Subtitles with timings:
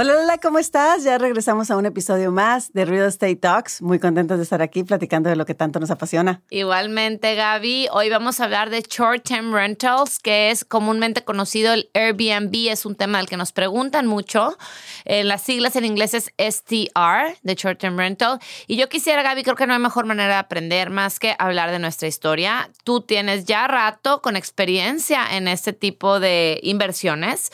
[0.00, 1.02] Hola, hola, ¿cómo estás?
[1.02, 3.82] Ya regresamos a un episodio más de Real Estate Talks.
[3.82, 6.40] Muy contentos de estar aquí platicando de lo que tanto nos apasiona.
[6.50, 7.88] Igualmente, Gaby.
[7.90, 12.70] Hoy vamos a hablar de short-term rentals, que es comúnmente conocido el Airbnb.
[12.70, 14.56] Es un tema del que nos preguntan mucho.
[15.04, 18.38] En las siglas en inglés es STR, de short-term rental.
[18.68, 21.72] Y yo quisiera, Gaby, creo que no hay mejor manera de aprender más que hablar
[21.72, 22.70] de nuestra historia.
[22.84, 27.50] Tú tienes ya rato con experiencia en este tipo de inversiones.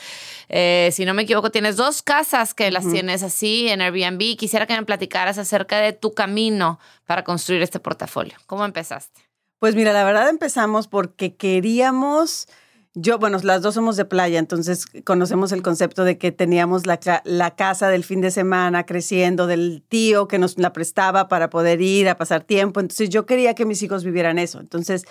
[0.49, 4.37] Eh, si no me equivoco, tienes dos casas que las tienes así en Airbnb.
[4.37, 8.35] Quisiera que me platicaras acerca de tu camino para construir este portafolio.
[8.45, 9.21] ¿Cómo empezaste?
[9.59, 12.47] Pues mira, la verdad empezamos porque queríamos,
[12.93, 16.99] yo, bueno, las dos somos de playa, entonces conocemos el concepto de que teníamos la,
[17.23, 21.81] la casa del fin de semana creciendo, del tío que nos la prestaba para poder
[21.81, 22.79] ir a pasar tiempo.
[22.79, 24.59] Entonces yo quería que mis hijos vivieran eso.
[24.59, 25.05] Entonces,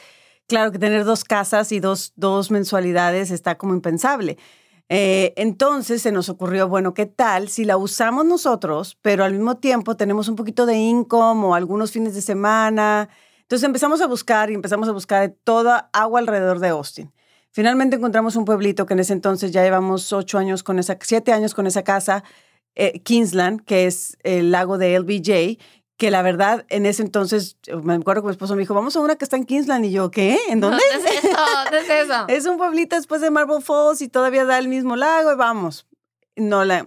[0.46, 4.36] claro que tener dos casas y dos, dos mensualidades está como impensable.
[4.88, 9.56] Eh, entonces se nos ocurrió, bueno, ¿qué tal si la usamos nosotros, pero al mismo
[9.56, 13.08] tiempo tenemos un poquito de income o algunos fines de semana?
[13.40, 17.12] Entonces empezamos a buscar y empezamos a buscar toda agua alrededor de Austin.
[17.50, 21.32] Finalmente encontramos un pueblito que en ese entonces ya llevamos ocho años con esa, siete
[21.32, 22.24] años con esa casa,
[22.74, 25.58] eh, Kingsland, que es el lago de LBJ,
[25.96, 29.00] que la verdad, en ese entonces, me acuerdo que mi esposo me dijo, vamos a
[29.00, 29.84] una que está en Kingsland.
[29.84, 30.36] Y yo, ¿qué?
[30.48, 30.82] ¿En dónde?
[30.92, 31.64] ¿Dónde es eso?
[31.64, 32.24] ¿Dónde es eso?
[32.28, 35.86] es un pueblito después de Marble Falls y todavía da el mismo lago y vamos.
[36.36, 36.84] No, la,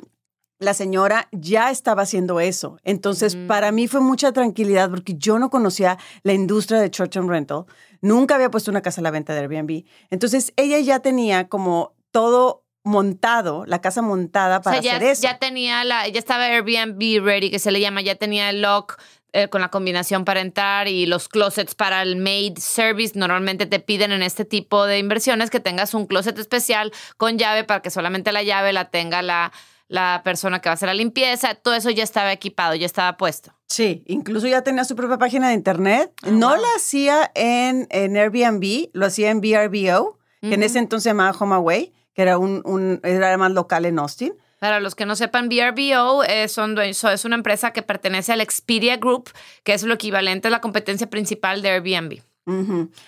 [0.60, 2.80] la señora ya estaba haciendo eso.
[2.84, 7.66] Entonces, para mí fue mucha tranquilidad porque yo no conocía la industria de short-term rental.
[8.02, 9.84] Nunca había puesto una casa a la venta de Airbnb.
[10.10, 15.22] Entonces, ella ya tenía como todo montado, la casa montada para ya, hacer eso.
[15.22, 18.98] Ya tenía la, ya estaba Airbnb ready, que se le llama, ya tenía el lock
[19.34, 23.18] eh, con la combinación para entrar y los closets para el maid service.
[23.18, 27.64] Normalmente te piden en este tipo de inversiones que tengas un closet especial con llave
[27.64, 29.52] para que solamente la llave la tenga la,
[29.88, 31.56] la persona que va a hacer la limpieza.
[31.56, 33.54] Todo eso ya estaba equipado, ya estaba puesto.
[33.68, 36.12] Sí, incluso ya tenía su propia página de internet.
[36.24, 41.04] Ah, no la hacía en, en Airbnb, lo hacía en VRBO, que en ese entonces
[41.04, 44.34] se llamaba HomeAway que era, un, un, era más local en Austin.
[44.60, 48.98] Para los que no sepan, VRBO es, son, es una empresa que pertenece al Expedia
[48.98, 49.30] Group,
[49.64, 52.22] que es lo equivalente a la competencia principal de Airbnb.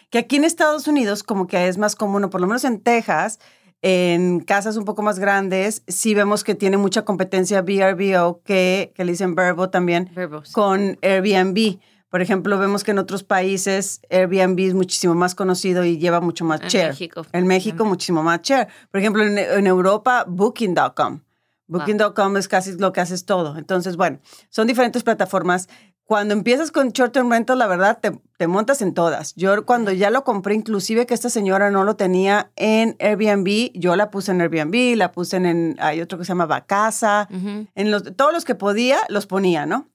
[0.10, 2.82] Que aquí en Estados Unidos como que es más común, o por lo menos en
[2.82, 3.40] Texas,
[3.82, 9.06] en casas un poco más grandes, sí vemos que tiene mucha competencia VRBO, que, que
[9.06, 10.12] le dicen Verbo también,
[10.52, 11.80] con Airbnb.
[12.10, 16.44] Por ejemplo, vemos que en otros países Airbnb es muchísimo más conocido y lleva mucho
[16.44, 16.90] más en share.
[16.90, 17.26] México.
[17.32, 18.68] En México, muchísimo más share.
[18.92, 21.22] Por ejemplo, en, Europa, Booking.com.
[21.70, 23.58] Booking.com es casi lo que haces todo.
[23.58, 24.20] Entonces, bueno,
[24.50, 25.70] son diferentes plataformas.
[26.04, 29.36] Cuando empiezas con short term rental, la verdad, te, te, montas en todas.
[29.36, 33.96] Yo cuando ya lo compré, inclusive que esta señora no lo tenía en Airbnb, yo
[33.96, 37.30] la puse en Airbnb, la puse en, hay otro que se llama Vacasa.
[37.76, 39.88] En los, todos los que podía, los ponía, ¿no?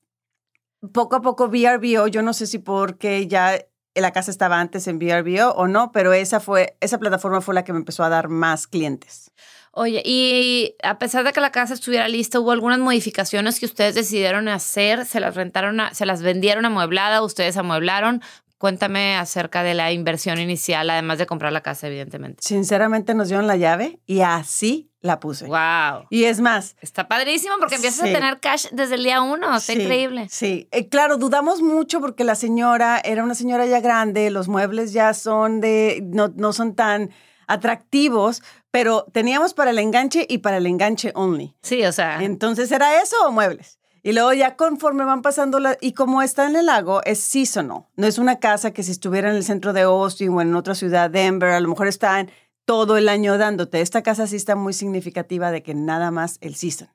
[0.92, 3.58] poco a poco VRBO, yo no sé si porque ya
[3.94, 7.64] la casa estaba antes en VRBO o no, pero esa fue, esa plataforma fue la
[7.64, 9.30] que me empezó a dar más clientes.
[9.76, 13.96] Oye, y a pesar de que la casa estuviera lista, ¿hubo algunas modificaciones que ustedes
[13.96, 15.04] decidieron hacer?
[15.04, 17.22] ¿Se las rentaron, se las vendieron amueblada?
[17.22, 18.22] ¿Ustedes amueblaron?
[18.58, 22.38] Cuéntame acerca de la inversión inicial, además de comprar la casa, evidentemente.
[22.40, 25.46] Sinceramente nos dieron la llave y así la puse.
[25.46, 26.06] Wow.
[26.08, 26.76] Y es más.
[26.80, 29.56] Está padrísimo porque empiezas a tener cash desde el día uno.
[29.56, 30.28] Está increíble.
[30.30, 30.68] Sí.
[30.70, 35.12] Eh, claro, dudamos mucho porque la señora era una señora ya grande, los muebles ya
[35.14, 37.10] son de, no, no son tan
[37.46, 38.42] atractivos,
[38.74, 41.54] pero teníamos para el enganche y para el enganche only.
[41.62, 42.24] Sí, o sea.
[42.24, 43.78] Entonces, ¿era eso o muebles?
[44.02, 47.86] Y luego ya conforme van pasando, la, y como está en el lago, es seasonal.
[47.94, 50.74] No es una casa que si estuviera en el centro de Austin o en otra
[50.74, 52.32] ciudad, Denver, a lo mejor está en
[52.64, 53.80] todo el año dándote.
[53.80, 56.88] Esta casa sí está muy significativa de que nada más el season.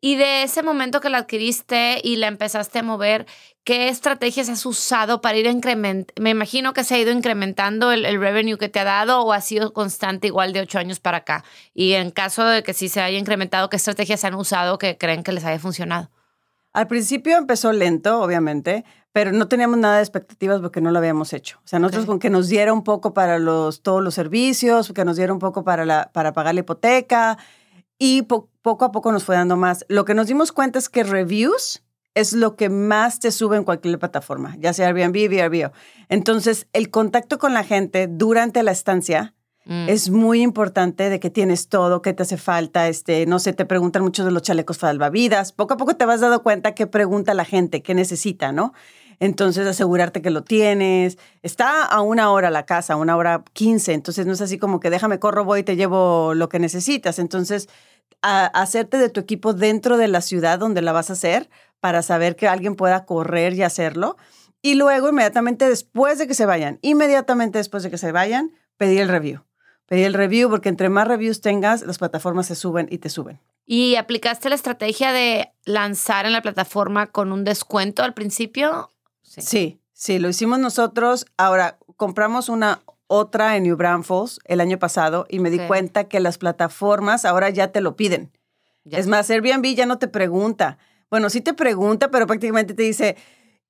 [0.00, 3.26] Y de ese momento que la adquiriste y la empezaste a mover,
[3.64, 6.12] ¿qué estrategias has usado para ir incrementando?
[6.22, 9.32] Me imagino que se ha ido incrementando el, el, revenue que te ha dado o
[9.32, 11.44] ha sido constante igual de ocho años para acá.
[11.74, 15.22] Y en caso de que sí se haya incrementado, ¿qué estrategias han usado que creen
[15.22, 16.10] que les haya funcionado?
[16.72, 21.32] Al principio empezó lento, obviamente, pero no teníamos nada de expectativas porque no lo habíamos
[21.32, 21.58] hecho.
[21.64, 25.04] O sea, nosotros con que nos diera un poco para los, todos los servicios, que
[25.04, 27.38] nos diera un poco para, la, para pagar la hipoteca,
[27.98, 29.84] y poco a poco nos fue dando más.
[29.88, 31.82] Lo que nos dimos cuenta es que reviews
[32.14, 35.72] es lo que más te sube en cualquier plataforma, ya sea Airbnb, VRBO.
[36.08, 39.34] Entonces, el contacto con la gente durante la estancia
[39.66, 39.88] mm.
[39.88, 43.64] es muy importante de que tienes todo, qué te hace falta, este, no sé, te
[43.64, 45.52] preguntan mucho de los chalecos salvavidas.
[45.52, 48.72] Poco a poco te vas dando cuenta qué pregunta la gente, qué necesita, ¿no?
[49.20, 51.18] Entonces, asegurarte que lo tienes.
[51.42, 53.92] Está a una hora la casa, a una hora quince.
[53.92, 57.18] Entonces, no es así como que déjame, corro, voy y te llevo lo que necesitas.
[57.18, 57.68] Entonces,
[58.22, 61.48] hacerte de tu equipo dentro de la ciudad donde la vas a hacer
[61.80, 64.16] para saber que alguien pueda correr y hacerlo.
[64.62, 69.00] Y luego, inmediatamente después de que se vayan, inmediatamente después de que se vayan, pedir
[69.00, 69.44] el review.
[69.86, 73.40] Pedir el review porque entre más reviews tengas, las plataformas se suben y te suben.
[73.64, 78.90] ¿Y aplicaste la estrategia de lanzar en la plataforma con un descuento al principio?
[79.28, 79.80] Sí.
[79.92, 81.26] sí, lo hicimos nosotros.
[81.36, 86.20] Ahora, compramos una otra en New Braunfels el año pasado y me di cuenta que
[86.20, 88.30] las plataformas ahora ya te lo piden.
[88.90, 90.78] Es más, Airbnb ya no te pregunta.
[91.10, 93.16] Bueno, sí te pregunta, pero prácticamente te dice,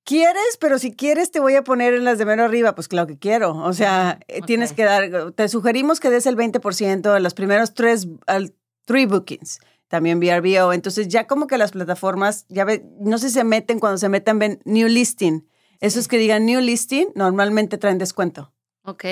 [0.03, 0.57] ¿quieres?
[0.59, 2.75] Pero si quieres te voy a poner en las de menos arriba.
[2.75, 3.55] Pues claro que quiero.
[3.55, 7.73] O sea, eh, tienes que dar, te sugerimos que des el 20% en los primeros
[7.73, 8.53] tres, al,
[8.85, 9.59] three bookings.
[9.87, 10.73] También VRBO.
[10.73, 14.09] Entonces ya como que las plataformas, ya ve, no sé si se meten cuando se
[14.09, 15.47] meten, ven New Listing.
[15.79, 18.51] Esos que digan New Listing normalmente traen descuento.
[18.83, 19.05] Ok.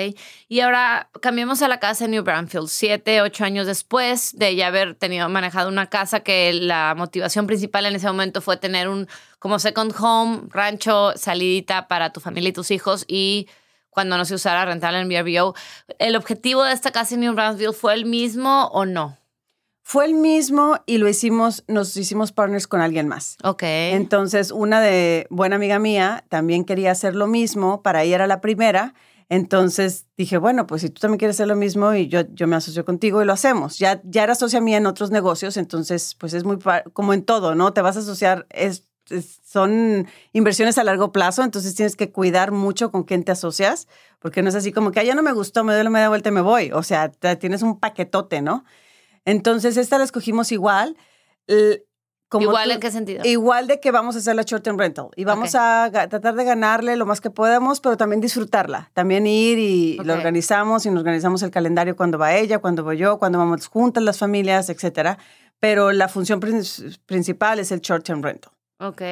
[0.48, 4.66] Y ahora cambiamos a la casa en New Braunfield, siete, ocho años después de ya
[4.66, 9.08] haber tenido manejado una casa que la motivación principal en ese momento fue tener un
[9.38, 13.48] como second home, rancho, salidita para tu familia y tus hijos y
[13.90, 15.54] cuando no se usara rentar en VRBO.
[15.98, 19.16] ¿El objetivo de esta casa en New Braunfield fue el mismo o no?
[19.90, 23.38] Fue el mismo y lo hicimos, nos hicimos partners con alguien más.
[23.42, 23.62] Ok.
[23.62, 28.42] Entonces, una de buena amiga mía también quería hacer lo mismo, para ella era la
[28.42, 28.92] primera.
[29.30, 32.56] Entonces dije, bueno, pues si tú también quieres hacer lo mismo y yo, yo me
[32.56, 33.78] asocio contigo y lo hacemos.
[33.78, 36.58] Ya, ya era socia mía en otros negocios, entonces pues es muy
[36.92, 37.72] como en todo, ¿no?
[37.72, 38.84] Te vas a asociar, es,
[39.42, 43.88] son inversiones a largo plazo, entonces tienes que cuidar mucho con quién te asocias,
[44.18, 46.10] porque no es así como que, ah, ya no me gustó, me doy la media
[46.10, 46.72] vuelta y me voy.
[46.72, 48.66] O sea, tienes un paquetote, ¿no?
[49.28, 50.96] Entonces, esta la escogimos igual.
[52.32, 53.24] ¿Igual en qué sentido?
[53.24, 56.44] Igual de que vamos a hacer la short term rental y vamos a tratar de
[56.44, 58.90] ganarle lo más que podamos, pero también disfrutarla.
[58.94, 62.96] También ir y lo organizamos y nos organizamos el calendario cuando va ella, cuando voy
[62.96, 65.18] yo, cuando vamos juntas las familias, etcétera.
[65.60, 66.40] Pero la función
[67.06, 68.52] principal es el short term rental.
[68.80, 69.02] Ok.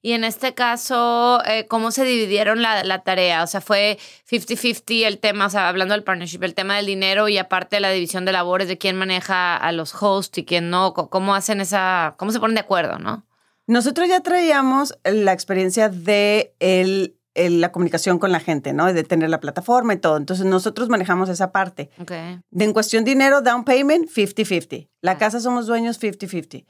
[0.00, 3.42] Y en este caso, eh, ¿cómo se dividieron la, la, tarea?
[3.42, 3.98] O sea, fue
[4.30, 7.90] 50-50 el tema, o sea, hablando del partnership, el tema del dinero y aparte la
[7.90, 10.94] división de labores de quién maneja a los hosts y quién no.
[10.94, 13.24] ¿Cómo hacen esa, cómo se ponen de acuerdo, no?
[13.66, 18.92] Nosotros ya traíamos la experiencia de el, la comunicación con la gente, ¿no?
[18.92, 20.16] De tener la plataforma y todo.
[20.16, 21.90] Entonces, nosotros manejamos esa parte.
[22.00, 22.12] Ok.
[22.50, 24.88] De en cuestión dinero, down payment, 50-50.
[25.00, 25.18] La ah.
[25.18, 26.64] casa somos dueños, 50-50.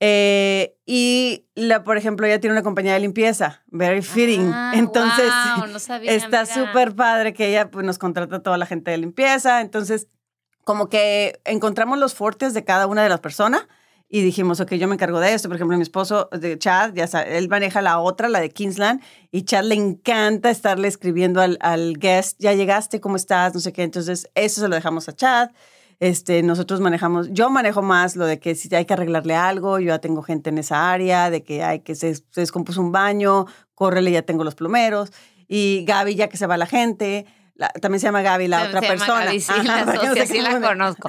[0.00, 4.50] Eh, y, la, por ejemplo, ella tiene una compañía de limpieza, Very Fitting.
[4.52, 5.30] Ah, Entonces,
[5.72, 8.98] no sabía, está súper padre que ella pues, nos contrata a toda la gente de
[8.98, 9.60] limpieza.
[9.60, 10.08] Entonces,
[10.64, 13.66] como que encontramos los fuertes de cada una de las personas
[14.08, 15.48] y dijimos, ok, yo me encargo de esto.
[15.48, 19.02] Por ejemplo, mi esposo, de Chad, ya sabe, él maneja la otra, la de Kingsland,
[19.30, 23.54] y Chad le encanta estarle escribiendo al, al guest, ya llegaste, ¿cómo estás?
[23.54, 23.82] No sé qué.
[23.82, 25.50] Entonces, eso se lo dejamos a Chad.
[26.04, 29.86] Este, nosotros manejamos, yo manejo más lo de que si hay que arreglarle algo, yo
[29.86, 33.46] ya tengo gente en esa área, de que hay que se, se descompuso un baño,
[33.74, 35.14] córrele, ya tengo los plomeros.
[35.48, 37.24] Y Gaby, ya que se va la gente,
[37.80, 39.26] también se llama Gaby, la otra persona.
[39.26, 41.08] Gaby, sí, la sí la conozco.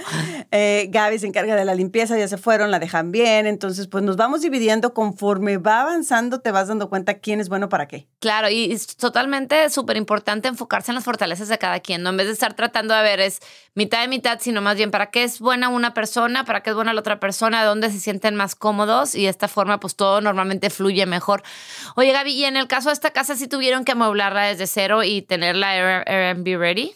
[0.51, 3.47] Eh, Gaby se encarga de la limpieza, ya se fueron, la dejan bien.
[3.47, 7.67] Entonces, pues nos vamos dividiendo conforme va avanzando, te vas dando cuenta quién es bueno
[7.67, 8.07] para qué.
[8.19, 12.11] Claro, y es totalmente súper importante enfocarse en las fortalezas de cada quien, ¿no?
[12.11, 13.39] En vez de estar tratando de ver es
[13.73, 16.75] mitad de mitad, sino más bien para qué es buena una persona, para qué es
[16.75, 20.21] buena la otra persona, dónde se sienten más cómodos y de esta forma, pues todo
[20.21, 21.43] normalmente fluye mejor.
[21.95, 25.03] Oye, Gaby, y en el caso de esta casa, sí tuvieron que amueblarla desde cero
[25.03, 26.03] y tenerla
[26.43, 26.93] Be Ready?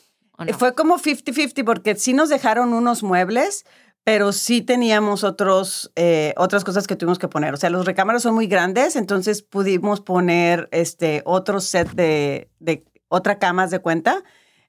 [0.58, 3.66] Fue como 50-50 porque sí nos dejaron unos muebles,
[4.04, 7.54] pero sí teníamos otros, eh, otras cosas que tuvimos que poner.
[7.54, 12.86] O sea, los recámaras son muy grandes, entonces pudimos poner este otro set de, de
[13.10, 14.24] otra camas de cuenta.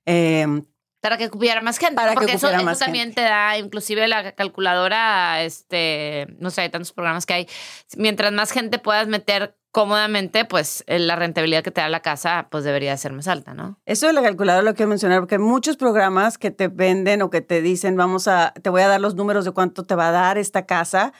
[0.07, 0.65] Em,
[1.01, 1.97] para que cupiera más gente.
[1.97, 7.27] Para porque eso, también te da, inclusive la calculadora, este, no sé, hay tantos programas
[7.27, 7.49] que hay.
[7.97, 12.49] Mientras más gente puedas meter cómodamente, pues eh, la rentabilidad que te da la casa,
[12.51, 13.79] pues debería ser más alta, ¿no?
[13.87, 17.31] Eso de la calculadora lo quiero mencionar porque hay muchos programas que te venden o
[17.31, 20.09] que te dicen, vamos a, te voy a dar los números de cuánto te va
[20.09, 21.13] a dar esta casa.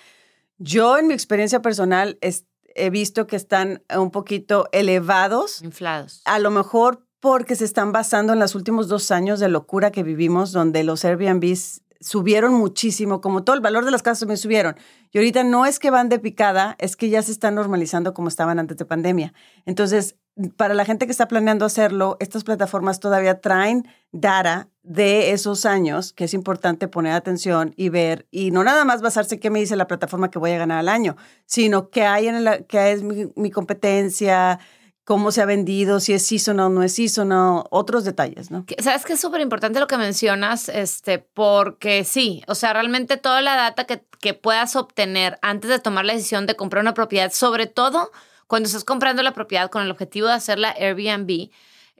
[0.59, 5.63] Yo, en mi experiencia personal, he visto que están un poquito elevados.
[5.63, 6.21] Inflados.
[6.25, 10.03] A lo mejor porque se están basando en los últimos dos años de locura que
[10.03, 14.77] vivimos, donde los Airbnbs subieron muchísimo, como todo el valor de las casas también subieron.
[15.13, 18.29] Y ahorita no es que van de picada, es que ya se están normalizando como
[18.29, 19.35] estaban antes de pandemia.
[19.67, 20.17] Entonces,
[20.57, 26.15] para la gente que está planeando hacerlo, estas plataformas todavía traen data de esos años,
[26.15, 29.59] que es importante poner atención y ver, y no nada más basarse en qué me
[29.59, 32.93] dice la plataforma que voy a ganar al año, sino qué hay en la, qué
[32.93, 34.59] es mi, mi competencia,
[35.05, 38.65] cómo se ha vendido, si es seasonal no es seasonal, otros detalles, ¿no?
[38.79, 43.41] Sabes que es súper importante lo que mencionas, este, porque sí, o sea, realmente toda
[43.41, 47.33] la data que, que puedas obtener antes de tomar la decisión de comprar una propiedad,
[47.33, 48.11] sobre todo
[48.47, 51.51] cuando estás comprando la propiedad con el objetivo de hacerla Airbnb,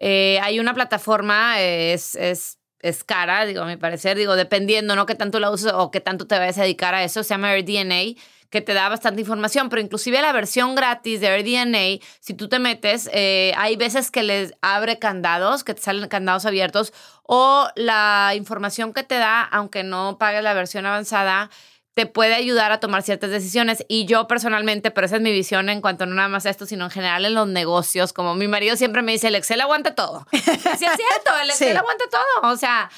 [0.01, 5.07] eh, hay una plataforma, es, es, es, cara, digo, a mi parecer, digo, dependiendo, ¿no?
[5.07, 7.51] Qué tanto la uses o qué tanto te vayas a dedicar a eso, se llama
[7.51, 8.19] AirDNA
[8.51, 12.59] que te da bastante información, pero inclusive la versión gratis de AirDNA, si tú te
[12.59, 18.33] metes, eh, hay veces que les abre candados, que te salen candados abiertos, o la
[18.35, 21.49] información que te da, aunque no pagues la versión avanzada,
[22.01, 23.85] te puede ayudar a tomar ciertas decisiones.
[23.87, 26.65] Y yo personalmente, pero esa es mi visión en cuanto no nada más a esto,
[26.65, 29.95] sino en general en los negocios, como mi marido siempre me dice, el Excel aguanta
[29.95, 30.27] todo.
[30.33, 32.51] Sí, es cierto, el Excel aguanta todo.
[32.51, 32.91] O sea,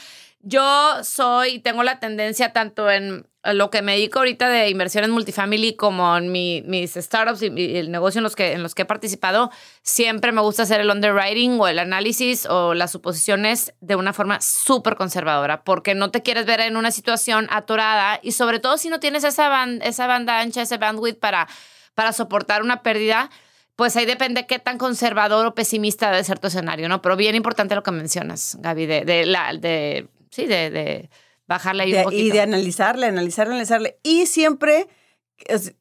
[0.43, 5.75] yo soy, tengo la tendencia tanto en lo que me dedico ahorita de inversiones multifamily
[5.75, 9.51] como en mis startups y, el negocio en los, que, en los que he participado,
[9.83, 14.41] siempre me gusta hacer el underwriting o el análisis o las suposiciones de una forma
[14.41, 18.89] súper conservadora, porque no te quieres ver en una situación atorada y sobre todo si
[18.89, 21.49] no tienes esa, esa banda ancha, ese bandwidth para,
[21.95, 23.31] para soportar una pérdida,
[23.75, 27.01] pues ahí depende qué tan conservador o pesimista debe ser tu escenario, ¿no?
[27.01, 29.53] Pero bien importante lo que mencionas, Gaby, de la...
[29.55, 31.09] De, sí, de
[31.47, 32.23] bajarle ahí un poquito.
[32.23, 33.99] Y de analizarle, analizarle, analizarle.
[34.03, 34.89] Y siempre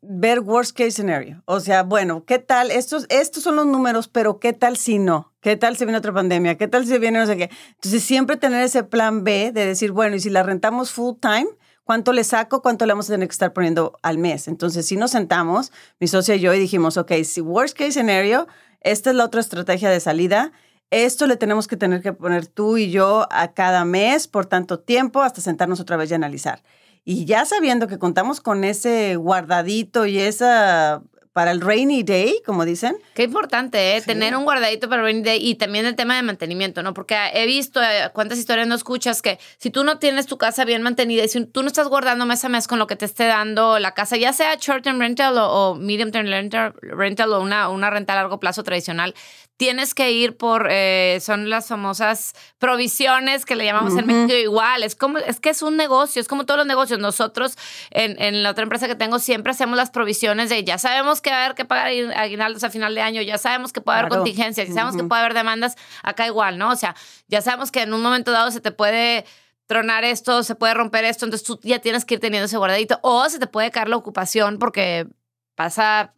[0.01, 1.43] ver worst case scenario.
[1.45, 2.71] O sea, bueno, ¿qué tal?
[2.71, 5.33] Estos, estos son los números, pero ¿qué tal si no?
[5.41, 6.57] ¿Qué tal si viene otra pandemia?
[6.57, 7.49] ¿Qué tal si viene no sé qué?
[7.75, 11.47] Entonces, siempre tener ese plan B de decir, bueno, y si la rentamos full time,
[11.83, 12.61] ¿cuánto le saco?
[12.61, 14.47] ¿Cuánto le vamos a tener que estar poniendo al mes?
[14.47, 18.47] Entonces, si nos sentamos, mi socia y yo, y dijimos, ok, si worst case scenario,
[18.81, 20.51] esta es la otra estrategia de salida
[20.91, 24.79] esto le tenemos que tener que poner tú y yo a cada mes por tanto
[24.79, 26.61] tiempo hasta sentarnos otra vez y analizar.
[27.03, 31.01] Y ya sabiendo que contamos con ese guardadito y esa
[31.33, 32.97] para el rainy day, como dicen.
[33.13, 34.01] Qué importante, ¿eh?
[34.01, 36.93] Tener un guardadito para el rainy day y también el tema de mantenimiento, ¿no?
[36.93, 40.65] Porque he visto eh, cuántas historias no escuchas que si tú no tienes tu casa
[40.65, 43.05] bien mantenida y si tú no estás guardando mes a mes con lo que te
[43.05, 47.41] esté dando la casa, ya sea short term rental o, medium term rental, rental o
[47.41, 49.15] una, una renta a largo plazo tradicional,
[49.61, 54.81] tienes que ir por, eh, son las famosas provisiones que le llamamos en México igual,
[54.81, 56.97] es como, es que es un negocio, es como todos los negocios.
[56.97, 57.55] Nosotros
[57.91, 61.29] en, en la otra empresa que tengo siempre hacemos las provisiones de ya sabemos que
[61.29, 64.09] va a haber que pagar aguinaldos a final de año, ya sabemos que puede haber
[64.09, 66.71] contingencias, ya sabemos que puede haber demandas, acá igual, ¿no?
[66.71, 66.95] O sea,
[67.27, 69.25] ya sabemos que en un momento dado se te puede
[69.67, 72.97] tronar esto, se puede romper esto, entonces tú ya tienes que ir teniendo ese guardadito
[73.03, 75.05] o se te puede caer la ocupación porque
[75.53, 76.15] pasa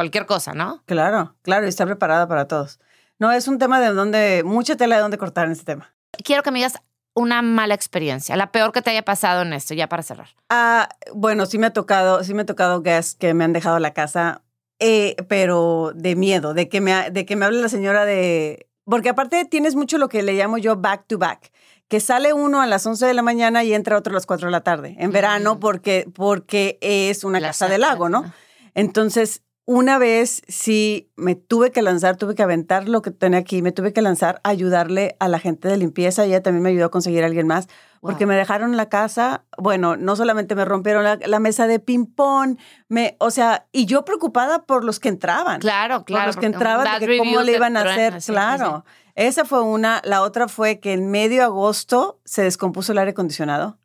[0.00, 0.82] cualquier cosa, ¿no?
[0.86, 2.80] Claro, claro, y está preparada para todos.
[3.18, 5.92] No, es un tema de donde, mucha tela de donde cortar en este tema.
[6.24, 6.78] Quiero que me digas
[7.12, 10.28] una mala experiencia, la peor que te haya pasado en esto, ya para cerrar?
[10.48, 13.78] Ah, bueno, sí me ha tocado, sí me ha tocado guests que me han dejado
[13.78, 14.40] la casa,
[14.78, 19.10] eh, pero de miedo, de que me, de que me hable la señora de, porque
[19.10, 21.52] aparte tienes mucho lo que le llamo yo back to back,
[21.88, 24.46] que sale uno a las 11 de la mañana y entra otro a las 4
[24.46, 28.32] de la tarde, en verano, porque, porque es una casa del lago, ¿no?
[28.74, 33.62] Entonces, una vez sí me tuve que lanzar, tuve que aventar lo que tenía aquí,
[33.62, 36.24] me tuve que lanzar a ayudarle a la gente de limpieza.
[36.24, 37.68] Ella también me ayudó a conseguir a alguien más,
[38.00, 39.44] porque me dejaron la casa.
[39.58, 44.62] Bueno, no solamente me rompieron la, mesa de ping-pong, me, o sea, y yo preocupada
[44.62, 45.60] por los que entraban.
[45.60, 46.22] Claro, claro.
[46.22, 48.18] Por los que entraban, de cómo le iban a hacer.
[48.26, 48.84] claro.
[49.14, 50.00] Esa fue una.
[50.04, 53.79] La otra fue que en medio agosto se descompuso el aire acondicionado.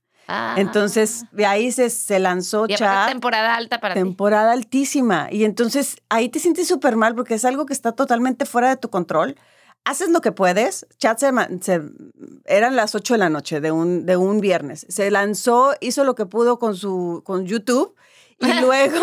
[0.58, 1.30] Entonces, ah.
[1.32, 3.10] de ahí se, se lanzó y chat.
[3.10, 5.28] temporada alta para Temporada altísima.
[5.32, 8.78] Y entonces ahí te sientes súper mal porque es algo que está totalmente fuera de
[8.78, 9.36] tu control.
[9.84, 10.88] Haces lo que puedes.
[10.98, 11.82] Chat se,
[12.46, 14.88] eran las 8 de la noche de un, de un viernes.
[14.90, 17.96] Se lanzó, hizo lo que pudo con su con YouTube.
[18.40, 18.98] Y luego,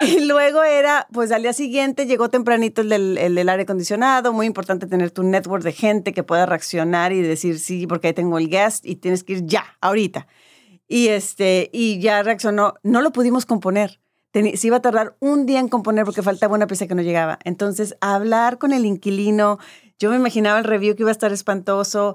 [0.00, 4.32] y luego era, pues al día siguiente llegó tempranito el del, el del aire acondicionado.
[4.32, 8.14] Muy importante tener tu network de gente que pueda reaccionar y decir sí, porque ahí
[8.14, 10.26] tengo el guest y tienes que ir ya, ahorita.
[10.88, 14.00] Y, este, y ya reaccionó, no lo pudimos componer.
[14.32, 17.38] se iba a tardar un día en componer porque faltaba una pieza que no llegaba.
[17.44, 19.58] Entonces, hablar con el inquilino,
[19.98, 22.14] yo me imaginaba el review que iba a estar espantoso,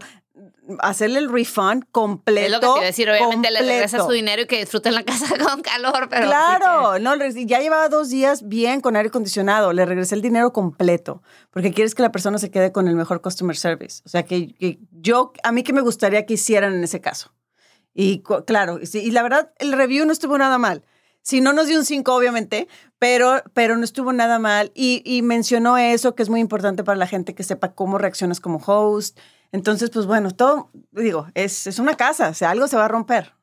[0.79, 2.45] hacerle el refund completo.
[2.45, 4.93] Es lo que te iba a decir, obviamente le regresa su dinero y que disfruten
[4.93, 6.27] la casa con calor, pero...
[6.27, 11.23] Claro, no, ya llevaba dos días bien con aire acondicionado, le regresé el dinero completo,
[11.51, 14.01] porque quieres que la persona se quede con el mejor customer service.
[14.05, 17.31] O sea, que, que yo, a mí que me gustaría que hicieran en ese caso.
[17.93, 20.83] Y claro, y la verdad, el review no estuvo nada mal.
[21.21, 22.67] Si no nos dio un 5, obviamente,
[22.97, 24.71] pero, pero no estuvo nada mal.
[24.73, 28.57] Y, mencionó eso, que es muy importante para la gente que sepa cómo reaccionas como
[28.65, 29.19] host.
[29.51, 32.87] Entonces, pues bueno, todo, digo, es, es una casa, o sea, algo se va a
[32.87, 33.33] romper.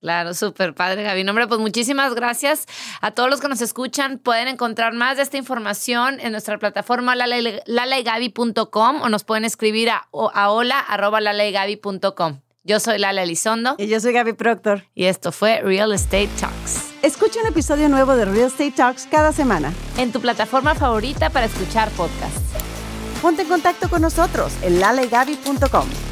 [0.00, 1.22] Claro, súper padre, Gaby.
[1.22, 2.66] Nombre, pues muchísimas gracias
[3.00, 4.18] a todos los que nos escuchan.
[4.18, 10.08] Pueden encontrar más de esta información en nuestra plataforma lalegaby.com o nos pueden escribir a,
[10.34, 12.40] a hola.lalegaby.com.
[12.64, 13.74] Yo soy Lala Elizondo.
[13.76, 14.84] Y yo soy Gaby Proctor.
[14.94, 16.92] Y esto fue Real Estate Talks.
[17.02, 19.72] Escucha un episodio nuevo de Real Estate Talks cada semana.
[19.98, 22.40] En tu plataforma favorita para escuchar podcasts.
[23.20, 26.11] Ponte en contacto con nosotros en lalegaby.com.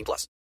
[0.00, 0.40] 18 plus.